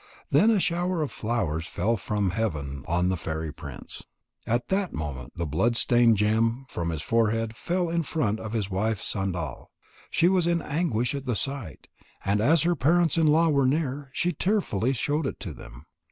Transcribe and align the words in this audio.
Then 0.31 0.49
a 0.49 0.59
shower 0.59 1.03
of 1.03 1.11
flowers 1.11 1.67
fell 1.67 1.95
from 1.95 2.31
heaven 2.31 2.83
on 2.87 3.09
the 3.09 3.15
fairy 3.15 3.53
prince. 3.53 4.03
At 4.47 4.69
that 4.69 4.93
moment 4.95 5.33
the 5.35 5.45
blood 5.45 5.77
stained 5.77 6.17
gem 6.17 6.65
from 6.69 6.89
his 6.89 7.03
forehead 7.03 7.55
fell 7.55 7.87
in 7.87 8.01
front 8.01 8.39
of 8.39 8.53
his 8.53 8.67
wife 8.67 8.99
Sandal. 8.99 9.69
She 10.09 10.27
was 10.27 10.47
in 10.47 10.59
anguish 10.63 11.13
at 11.13 11.27
the 11.27 11.35
sight, 11.35 11.87
and 12.25 12.41
as 12.41 12.63
her 12.63 12.73
parents 12.75 13.15
in 13.15 13.27
law 13.27 13.49
were 13.49 13.67
near, 13.67 14.09
she 14.11 14.31
tearfully 14.33 14.93
showed 14.93 15.27
it 15.27 15.39
to 15.41 15.53
them. 15.53 15.85